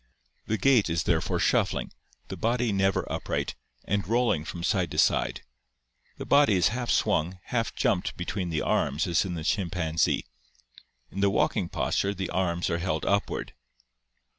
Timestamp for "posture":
11.69-12.15